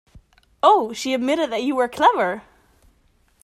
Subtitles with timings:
[0.63, 2.41] Oh, she admitted that you were clever!